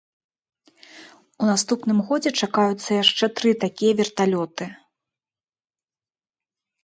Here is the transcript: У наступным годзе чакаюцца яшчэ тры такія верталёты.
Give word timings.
У 1.43 1.49
наступным 1.51 1.99
годзе 2.07 2.31
чакаюцца 2.45 2.89
яшчэ 3.03 3.25
тры 3.39 3.51
такія 3.63 3.93
верталёты. 3.99 4.69